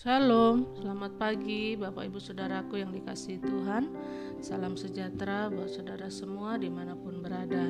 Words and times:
Shalom, 0.00 0.64
selamat 0.80 1.20
pagi 1.20 1.76
Bapak 1.76 2.08
Ibu 2.08 2.24
Saudaraku 2.24 2.80
yang 2.80 2.88
dikasih 2.88 3.36
Tuhan. 3.36 3.92
Salam 4.40 4.72
sejahtera 4.72 5.52
buat 5.52 5.68
saudara 5.68 6.08
semua 6.08 6.56
di 6.56 6.72
mana 6.72 6.96
pun 6.96 7.20
berada. 7.20 7.68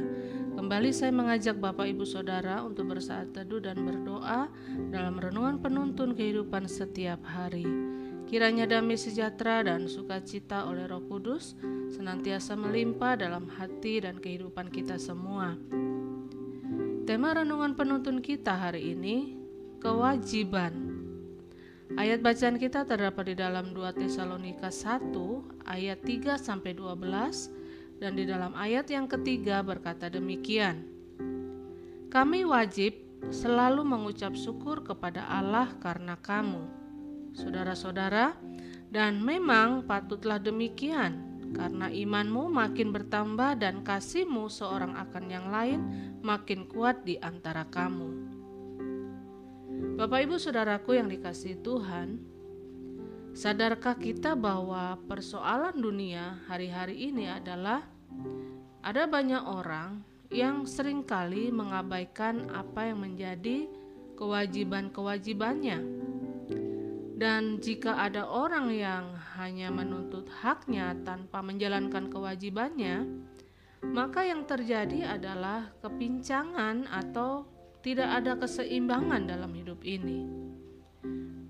Kembali 0.55 0.95
saya 0.95 1.11
mengajak 1.11 1.59
Bapak 1.59 1.91
Ibu 1.91 2.07
Saudara 2.07 2.63
untuk 2.63 2.95
bersaat 2.95 3.35
teduh 3.35 3.59
dan 3.59 3.83
berdoa 3.83 4.47
Dalam 4.95 5.19
renungan 5.19 5.59
penuntun 5.59 6.15
kehidupan 6.15 6.71
setiap 6.71 7.19
hari. 7.27 7.67
Kiranya 8.31 8.71
damai 8.79 8.95
sejahtera 8.95 9.67
dan 9.67 9.91
sukacita 9.91 10.71
oleh 10.71 10.87
roh 10.87 11.03
kudus 11.11 11.59
Senantiasa 11.91 12.55
melimpah 12.55 13.19
dalam 13.19 13.51
hati 13.59 14.07
dan 14.07 14.23
kehidupan 14.23 14.71
kita 14.71 15.03
semua. 15.03 15.59
Tema 17.11 17.35
renungan 17.35 17.75
penuntun 17.75 18.23
kita 18.23 18.55
hari 18.55 18.95
ini 18.95 19.35
Kewajiban 19.83 21.00
Ayat 21.99 22.23
bacaan 22.23 22.55
kita 22.55 22.87
terdapat 22.87 23.35
di 23.35 23.37
dalam 23.41 23.75
2 23.75 23.99
Tesalonika 23.99 24.71
1 24.71 25.11
ayat 25.67 25.99
3 26.07 26.39
sampai 26.39 26.79
12 26.79 27.99
dan 27.99 28.15
di 28.15 28.31
dalam 28.31 28.55
ayat 28.55 28.87
yang 28.95 29.11
ketiga 29.11 29.59
berkata 29.67 30.07
demikian. 30.07 30.87
Kami 32.07 32.47
wajib 32.47 32.95
selalu 33.35 33.83
mengucap 33.83 34.39
syukur 34.39 34.87
kepada 34.87 35.27
Allah 35.27 35.75
karena 35.83 36.15
kamu, 36.15 36.63
saudara-saudara, 37.35 38.39
dan 38.95 39.19
memang 39.19 39.83
patutlah 39.83 40.39
demikian 40.39 41.43
karena 41.51 41.91
imanmu 41.91 42.55
makin 42.55 42.95
bertambah 42.95 43.59
dan 43.59 43.83
kasihmu 43.83 44.47
seorang 44.47 44.95
akan 44.95 45.25
yang 45.27 45.51
lain 45.51 45.81
makin 46.23 46.71
kuat 46.71 47.03
di 47.03 47.19
antara 47.19 47.67
kamu. 47.67 48.40
Bapak 49.81 50.29
Ibu 50.29 50.37
Saudaraku 50.37 51.01
yang 51.01 51.09
dikasih 51.09 51.65
Tuhan, 51.65 52.21
sadarkah 53.33 53.97
kita 53.97 54.37
bahwa 54.37 55.01
persoalan 55.09 55.81
dunia 55.81 56.37
hari-hari 56.45 57.09
ini 57.09 57.33
adalah 57.33 57.89
ada 58.85 59.09
banyak 59.09 59.41
orang 59.41 60.05
yang 60.29 60.69
sering 60.69 61.01
kali 61.01 61.49
mengabaikan 61.49 62.53
apa 62.53 62.93
yang 62.93 63.01
menjadi 63.01 63.73
kewajiban-kewajibannya. 64.21 65.79
Dan 67.21 67.61
jika 67.61 68.01
ada 68.05 68.25
orang 68.29 68.73
yang 68.73 69.17
hanya 69.37 69.69
menuntut 69.69 70.29
haknya 70.41 70.97
tanpa 71.05 71.41
menjalankan 71.41 72.09
kewajibannya, 72.09 73.05
maka 73.85 74.29
yang 74.29 74.45
terjadi 74.45 75.17
adalah 75.17 75.73
kepincangan 75.81 76.89
atau 76.89 77.60
tidak 77.81 78.09
ada 78.13 78.37
keseimbangan 78.37 79.25
dalam 79.25 79.53
hidup 79.57 79.81
ini. 79.85 80.29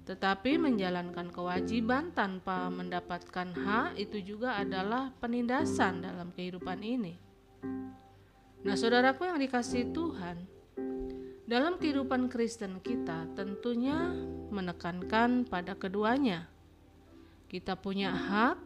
Tetapi 0.06 0.58
menjalankan 0.58 1.30
kewajiban 1.30 2.10
tanpa 2.10 2.66
mendapatkan 2.70 3.54
hak 3.54 3.98
itu 3.98 4.34
juga 4.34 4.58
adalah 4.58 5.14
penindasan 5.22 6.02
dalam 6.02 6.34
kehidupan 6.34 6.82
ini. 6.82 7.14
Nah, 8.66 8.74
saudaraku 8.74 9.26
yang 9.26 9.38
dikasih 9.38 9.94
Tuhan, 9.94 10.36
dalam 11.46 11.78
kehidupan 11.78 12.30
Kristen 12.30 12.78
kita 12.82 13.26
tentunya 13.34 14.14
menekankan 14.50 15.46
pada 15.46 15.74
keduanya. 15.74 16.46
Kita 17.50 17.74
punya 17.74 18.14
hak, 18.14 18.56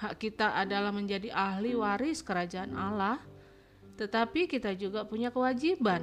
hak 0.00 0.14
kita 0.16 0.56
adalah 0.56 0.92
menjadi 0.92 1.28
ahli 1.32 1.76
waris 1.76 2.24
kerajaan 2.24 2.72
Allah, 2.76 3.20
tetapi 4.00 4.48
kita 4.48 4.72
juga 4.72 5.04
punya 5.04 5.28
kewajiban 5.28 6.00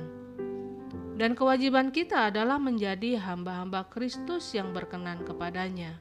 dan 1.19 1.35
kewajiban 1.35 1.91
kita 1.91 2.31
adalah 2.31 2.55
menjadi 2.55 3.19
hamba-hamba 3.19 3.91
Kristus 3.91 4.55
yang 4.55 4.71
berkenan 4.71 5.27
kepadanya. 5.27 5.99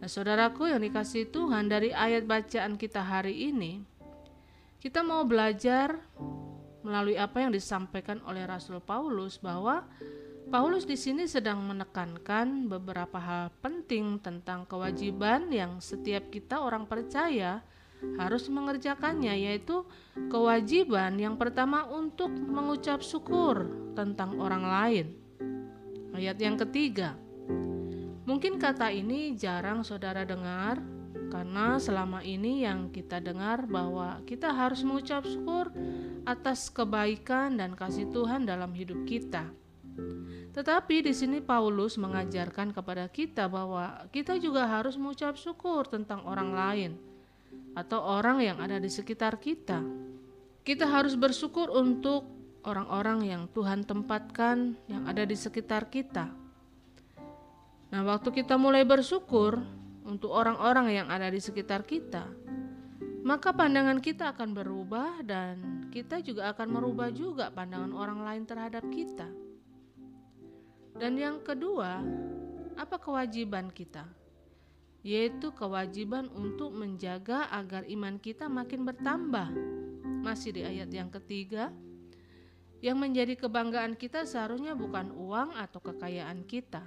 Nah, 0.00 0.08
saudaraku 0.08 0.72
yang 0.72 0.80
dikasih 0.80 1.28
Tuhan 1.28 1.68
dari 1.68 1.92
ayat 1.92 2.24
bacaan 2.24 2.80
kita 2.80 3.04
hari 3.04 3.52
ini, 3.52 3.84
kita 4.80 5.04
mau 5.04 5.28
belajar 5.28 6.00
melalui 6.80 7.20
apa 7.20 7.44
yang 7.44 7.52
disampaikan 7.52 8.24
oleh 8.24 8.48
Rasul 8.48 8.80
Paulus 8.80 9.36
bahwa 9.36 9.84
Paulus 10.48 10.88
di 10.88 10.96
sini 10.96 11.28
sedang 11.28 11.60
menekankan 11.60 12.72
beberapa 12.72 13.20
hal 13.20 13.52
penting 13.60 14.16
tentang 14.24 14.64
kewajiban 14.64 15.52
yang 15.52 15.84
setiap 15.84 16.32
kita 16.32 16.64
orang 16.64 16.88
percaya 16.88 17.60
harus 18.16 18.48
mengerjakannya 18.48 19.34
yaitu 19.48 19.84
kewajiban 20.28 21.16
yang 21.16 21.36
pertama 21.36 21.84
untuk 21.88 22.32
mengucap 22.32 23.00
syukur 23.00 23.68
tentang 23.96 24.36
orang 24.40 24.64
lain. 24.64 25.06
Ayat 26.16 26.40
yang 26.40 26.56
ketiga. 26.56 27.16
Mungkin 28.26 28.58
kata 28.58 28.90
ini 28.90 29.38
jarang 29.38 29.86
saudara 29.86 30.26
dengar 30.26 30.82
karena 31.30 31.76
selama 31.78 32.24
ini 32.24 32.64
yang 32.64 32.90
kita 32.90 33.20
dengar 33.20 33.68
bahwa 33.68 34.18
kita 34.24 34.50
harus 34.50 34.82
mengucap 34.82 35.22
syukur 35.28 35.70
atas 36.26 36.72
kebaikan 36.72 37.54
dan 37.54 37.78
kasih 37.78 38.08
Tuhan 38.10 38.48
dalam 38.48 38.74
hidup 38.74 39.06
kita. 39.06 39.46
Tetapi 40.56 41.04
di 41.04 41.12
sini 41.12 41.38
Paulus 41.44 42.00
mengajarkan 42.00 42.72
kepada 42.72 43.06
kita 43.12 43.44
bahwa 43.46 44.08
kita 44.08 44.40
juga 44.40 44.64
harus 44.64 44.96
mengucap 44.96 45.36
syukur 45.36 45.84
tentang 45.84 46.24
orang 46.24 46.50
lain 46.56 46.92
atau 47.76 48.00
orang 48.00 48.40
yang 48.40 48.56
ada 48.56 48.80
di 48.80 48.88
sekitar 48.88 49.36
kita. 49.36 49.84
Kita 50.64 50.88
harus 50.88 51.14
bersyukur 51.14 51.68
untuk 51.68 52.26
orang-orang 52.64 53.28
yang 53.28 53.42
Tuhan 53.52 53.84
tempatkan 53.84 54.74
yang 54.88 55.04
ada 55.06 55.22
di 55.22 55.36
sekitar 55.36 55.92
kita. 55.92 56.32
Nah, 57.92 58.02
waktu 58.02 58.34
kita 58.34 58.58
mulai 58.58 58.82
bersyukur 58.82 59.62
untuk 60.02 60.34
orang-orang 60.34 60.90
yang 60.90 61.06
ada 61.06 61.30
di 61.30 61.38
sekitar 61.38 61.86
kita, 61.86 62.26
maka 63.22 63.54
pandangan 63.54 64.02
kita 64.02 64.34
akan 64.34 64.50
berubah 64.56 65.22
dan 65.22 65.86
kita 65.94 66.18
juga 66.18 66.50
akan 66.50 66.66
merubah 66.66 67.14
juga 67.14 67.52
pandangan 67.54 67.94
orang 67.94 68.20
lain 68.26 68.42
terhadap 68.42 68.82
kita. 68.90 69.30
Dan 70.96 71.14
yang 71.14 71.38
kedua, 71.44 72.02
apa 72.74 72.96
kewajiban 72.98 73.70
kita? 73.70 74.25
Yaitu 75.06 75.54
kewajiban 75.54 76.26
untuk 76.34 76.74
menjaga 76.74 77.46
agar 77.54 77.86
iman 77.86 78.18
kita 78.18 78.50
makin 78.50 78.82
bertambah. 78.82 79.54
Masih 80.26 80.50
di 80.50 80.66
ayat 80.66 80.90
yang 80.90 81.06
ketiga, 81.14 81.70
yang 82.82 82.98
menjadi 82.98 83.38
kebanggaan 83.38 83.94
kita 83.94 84.26
seharusnya 84.26 84.74
bukan 84.74 85.14
uang 85.14 85.54
atau 85.54 85.78
kekayaan 85.78 86.42
kita. 86.42 86.82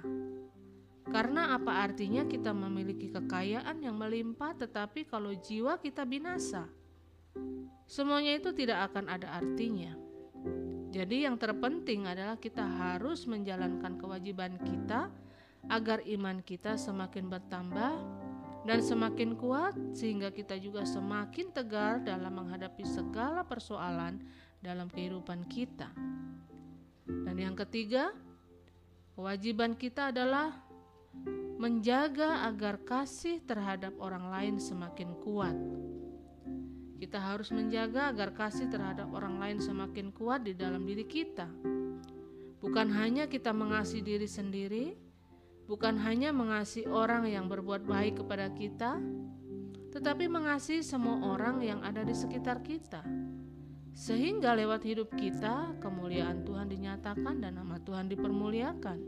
Karena 1.08 1.56
apa 1.56 1.80
artinya 1.80 2.28
kita 2.28 2.52
memiliki 2.52 3.08
kekayaan 3.08 3.80
yang 3.80 3.96
melimpah 3.96 4.52
tetapi 4.52 5.08
kalau 5.08 5.32
jiwa 5.32 5.80
kita 5.80 6.04
binasa? 6.04 6.68
Semuanya 7.88 8.36
itu 8.36 8.52
tidak 8.52 8.92
akan 8.92 9.08
ada 9.16 9.32
artinya. 9.32 9.96
Jadi 10.92 11.24
yang 11.24 11.40
terpenting 11.40 12.04
adalah 12.04 12.36
kita 12.36 12.62
harus 12.68 13.24
menjalankan 13.24 13.96
kewajiban 13.96 14.60
kita 14.60 15.08
agar 15.70 16.02
iman 16.02 16.42
kita 16.42 16.74
semakin 16.74 17.30
bertambah 17.30 17.94
dan 18.66 18.78
semakin 18.84 19.38
kuat, 19.38 19.72
sehingga 19.96 20.28
kita 20.34 20.58
juga 20.60 20.84
semakin 20.84 21.48
tegar 21.54 22.02
dalam 22.02 22.34
menghadapi 22.36 22.84
segala 22.84 23.46
persoalan 23.46 24.20
dalam 24.60 24.90
kehidupan 24.92 25.48
kita. 25.48 25.88
Dan 27.06 27.36
yang 27.40 27.56
ketiga, 27.56 28.12
kewajiban 29.16 29.72
kita 29.78 30.12
adalah 30.12 30.52
menjaga 31.56 32.44
agar 32.48 32.80
kasih 32.84 33.40
terhadap 33.44 33.96
orang 33.96 34.28
lain 34.28 34.54
semakin 34.60 35.16
kuat. 35.24 35.56
Kita 37.00 37.16
harus 37.16 37.48
menjaga 37.48 38.12
agar 38.12 38.36
kasih 38.36 38.68
terhadap 38.68 39.08
orang 39.08 39.40
lain 39.40 39.56
semakin 39.56 40.12
kuat 40.12 40.44
di 40.44 40.52
dalam 40.52 40.84
diri 40.84 41.08
kita. 41.08 41.48
Bukan 42.60 42.92
hanya 42.92 43.24
kita 43.24 43.56
mengasihi 43.56 44.04
diri 44.04 44.28
sendiri, 44.28 44.92
bukan 45.70 46.02
hanya 46.02 46.34
mengasihi 46.34 46.90
orang 46.90 47.30
yang 47.30 47.46
berbuat 47.46 47.86
baik 47.86 48.18
kepada 48.18 48.50
kita, 48.50 48.98
tetapi 49.94 50.26
mengasihi 50.26 50.82
semua 50.82 51.22
orang 51.30 51.62
yang 51.62 51.78
ada 51.86 52.02
di 52.02 52.10
sekitar 52.10 52.58
kita. 52.66 53.06
Sehingga 53.94 54.58
lewat 54.58 54.82
hidup 54.82 55.14
kita, 55.14 55.78
kemuliaan 55.78 56.42
Tuhan 56.42 56.66
dinyatakan 56.66 57.38
dan 57.38 57.62
nama 57.62 57.78
Tuhan 57.78 58.10
dipermuliakan. 58.10 58.98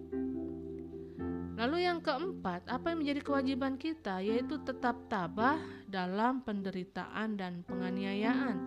Lalu 1.59 1.83
yang 1.83 1.99
keempat, 1.99 2.71
apa 2.71 2.95
yang 2.95 3.03
menjadi 3.03 3.21
kewajiban 3.27 3.75
kita 3.75 4.23
yaitu 4.23 4.63
tetap 4.63 5.03
tabah 5.11 5.59
dalam 5.91 6.47
penderitaan 6.47 7.35
dan 7.35 7.67
penganiayaan. 7.67 8.59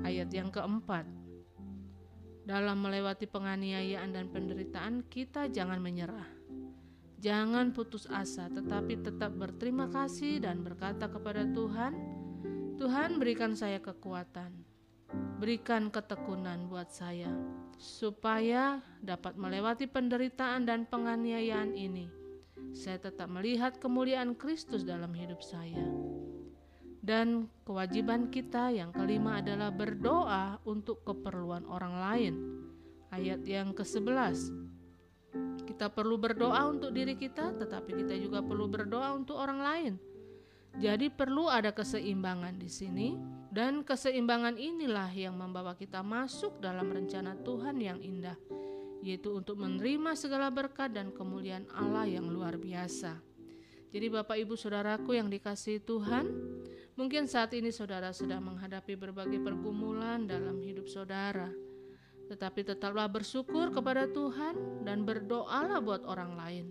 Ayat 0.00 0.32
yang 0.32 0.48
keempat, 0.48 1.04
dalam 2.48 2.80
melewati 2.80 3.28
penganiayaan 3.28 4.16
dan 4.16 4.32
penderitaan, 4.32 5.04
kita 5.12 5.52
jangan 5.52 5.80
menyerah. 5.84 6.37
Jangan 7.18 7.74
putus 7.74 8.06
asa, 8.06 8.46
tetapi 8.46 9.02
tetap 9.02 9.34
berterima 9.34 9.90
kasih 9.90 10.38
dan 10.38 10.62
berkata 10.62 11.10
kepada 11.10 11.42
Tuhan, 11.50 11.92
"Tuhan, 12.78 13.18
berikan 13.18 13.58
saya 13.58 13.82
kekuatan, 13.82 14.54
berikan 15.42 15.90
ketekunan 15.90 16.70
buat 16.70 16.94
saya, 16.94 17.26
supaya 17.78 18.82
dapat 19.02 19.38
melewati 19.38 19.90
penderitaan 19.90 20.66
dan 20.66 20.86
penganiayaan 20.86 21.74
ini. 21.74 22.10
Saya 22.74 22.98
tetap 22.98 23.30
melihat 23.30 23.78
kemuliaan 23.78 24.34
Kristus 24.34 24.82
dalam 24.82 25.14
hidup 25.14 25.42
saya. 25.42 25.82
Dan 26.98 27.48
kewajiban 27.64 28.28
kita 28.28 28.68
yang 28.74 28.92
kelima 28.92 29.40
adalah 29.40 29.72
berdoa 29.72 30.60
untuk 30.68 31.06
keperluan 31.06 31.64
orang 31.64 31.94
lain. 31.96 32.34
Ayat 33.08 33.40
yang 33.48 33.72
ke-11. 33.72 34.67
Kita 35.68 35.92
perlu 35.92 36.16
berdoa 36.16 36.64
untuk 36.64 36.96
diri 36.96 37.12
kita, 37.12 37.52
tetapi 37.52 37.92
kita 37.92 38.16
juga 38.16 38.40
perlu 38.40 38.72
berdoa 38.72 39.12
untuk 39.12 39.36
orang 39.36 39.60
lain. 39.60 39.92
Jadi 40.80 41.12
perlu 41.12 41.44
ada 41.52 41.76
keseimbangan 41.76 42.56
di 42.56 42.72
sini 42.72 43.20
dan 43.52 43.84
keseimbangan 43.84 44.56
inilah 44.56 45.12
yang 45.12 45.36
membawa 45.36 45.76
kita 45.76 46.00
masuk 46.00 46.56
dalam 46.64 46.88
rencana 46.88 47.36
Tuhan 47.44 47.76
yang 47.84 48.00
indah, 48.00 48.40
yaitu 49.04 49.36
untuk 49.36 49.60
menerima 49.60 50.16
segala 50.16 50.48
berkat 50.48 50.96
dan 50.96 51.12
kemuliaan 51.12 51.68
Allah 51.76 52.08
yang 52.08 52.32
luar 52.32 52.56
biasa. 52.56 53.20
Jadi 53.92 54.06
Bapak 54.08 54.40
Ibu 54.40 54.56
Saudaraku 54.56 55.20
yang 55.20 55.28
dikasihi 55.28 55.84
Tuhan, 55.84 56.32
mungkin 56.96 57.28
saat 57.28 57.52
ini 57.52 57.68
saudara 57.68 58.08
sedang 58.16 58.40
menghadapi 58.48 58.96
berbagai 58.96 59.40
pergumulan 59.44 60.24
dalam 60.24 60.64
hidup 60.64 60.88
saudara. 60.88 61.67
Tetapi 62.28 62.60
tetaplah 62.62 63.08
bersyukur 63.08 63.72
kepada 63.72 64.04
Tuhan 64.08 64.84
dan 64.84 65.02
berdoalah 65.08 65.80
buat 65.80 66.04
orang 66.04 66.32
lain. 66.36 66.66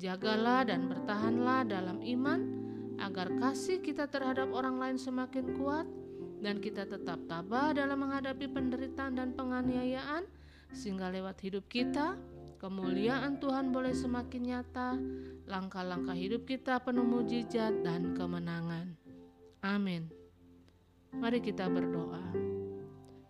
Jagalah 0.00 0.64
dan 0.64 0.88
bertahanlah 0.88 1.68
dalam 1.68 2.00
iman 2.00 2.40
agar 3.00 3.28
kasih 3.36 3.84
kita 3.84 4.08
terhadap 4.08 4.48
orang 4.52 4.80
lain 4.80 4.96
semakin 4.96 5.52
kuat 5.60 5.84
dan 6.40 6.56
kita 6.56 6.88
tetap 6.88 7.20
tabah 7.28 7.76
dalam 7.76 8.00
menghadapi 8.00 8.48
penderitaan 8.48 9.20
dan 9.20 9.36
penganiayaan 9.36 10.24
sehingga 10.72 11.12
lewat 11.12 11.36
hidup 11.44 11.68
kita 11.68 12.16
kemuliaan 12.60 13.40
Tuhan 13.40 13.72
boleh 13.72 13.96
semakin 13.96 14.42
nyata, 14.44 15.00
langkah-langkah 15.48 16.12
hidup 16.12 16.44
kita 16.44 16.76
penuh 16.84 17.08
mujizat 17.08 17.72
dan 17.80 18.12
kemenangan. 18.12 18.92
Amin. 19.64 20.12
Mari 21.16 21.40
kita 21.40 21.66
berdoa. 21.72 22.49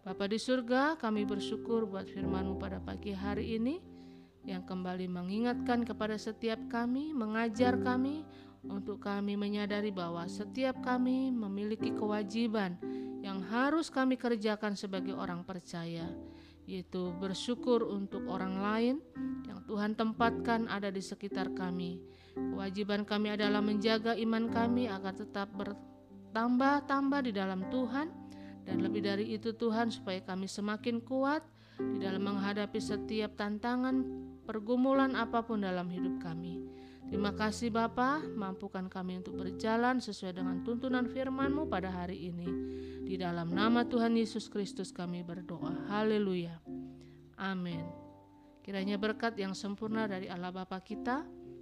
Bapa 0.01 0.25
di 0.25 0.41
surga, 0.41 0.97
kami 0.97 1.29
bersyukur 1.29 1.85
buat 1.85 2.09
firman-Mu 2.09 2.57
pada 2.57 2.81
pagi 2.81 3.13
hari 3.13 3.61
ini 3.61 3.85
yang 4.49 4.65
kembali 4.65 5.05
mengingatkan 5.05 5.85
kepada 5.85 6.17
setiap 6.17 6.57
kami, 6.73 7.13
mengajar 7.13 7.77
kami 7.77 8.25
untuk 8.65 9.05
kami 9.05 9.37
menyadari 9.37 9.93
bahwa 9.93 10.25
setiap 10.25 10.81
kami 10.81 11.29
memiliki 11.29 11.93
kewajiban 11.93 12.81
yang 13.21 13.45
harus 13.45 13.93
kami 13.93 14.17
kerjakan 14.17 14.73
sebagai 14.73 15.13
orang 15.13 15.45
percaya, 15.45 16.09
yaitu 16.65 17.13
bersyukur 17.21 17.85
untuk 17.85 18.25
orang 18.25 18.57
lain 18.57 18.97
yang 19.45 19.61
Tuhan 19.69 20.01
tempatkan 20.01 20.65
ada 20.73 20.89
di 20.89 21.05
sekitar 21.05 21.53
kami. 21.53 22.01
Kewajiban 22.33 23.05
kami 23.05 23.37
adalah 23.37 23.61
menjaga 23.61 24.17
iman 24.17 24.49
kami 24.49 24.89
agar 24.89 25.13
tetap 25.13 25.53
bertambah-tambah 25.53 27.21
di 27.29 27.37
dalam 27.37 27.69
Tuhan, 27.69 28.09
dan 28.71 28.87
lebih 28.87 29.03
dari 29.03 29.35
itu, 29.35 29.51
Tuhan, 29.51 29.91
supaya 29.91 30.23
kami 30.23 30.47
semakin 30.47 31.03
kuat 31.03 31.43
di 31.75 32.07
dalam 32.07 32.23
menghadapi 32.23 32.79
setiap 32.79 33.35
tantangan, 33.35 34.07
pergumulan 34.47 35.19
apa 35.19 35.43
pun 35.43 35.67
dalam 35.67 35.91
hidup 35.91 36.23
kami. 36.23 36.63
Terima 37.11 37.35
kasih 37.35 37.75
Bapa, 37.75 38.23
mampukan 38.23 38.87
kami 38.87 39.19
untuk 39.19 39.43
berjalan 39.43 39.99
sesuai 39.99 40.39
dengan 40.39 40.63
tuntunan 40.63 41.11
firman-Mu 41.11 41.67
pada 41.67 41.91
hari 41.91 42.31
ini. 42.31 42.47
Di 43.03 43.19
dalam 43.19 43.51
nama 43.51 43.83
Tuhan 43.83 44.15
Yesus 44.15 44.47
Kristus 44.47 44.95
kami 44.95 45.27
berdoa. 45.27 45.91
Haleluya. 45.91 46.63
Amin. 47.35 47.83
Kiranya 48.63 48.95
berkat 49.03 49.35
yang 49.35 49.51
sempurna 49.59 50.07
dari 50.07 50.31
Allah 50.31 50.55
Bapa 50.55 50.79
kita, 50.79 51.27